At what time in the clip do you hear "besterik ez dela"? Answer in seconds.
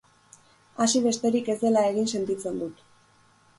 1.03-1.85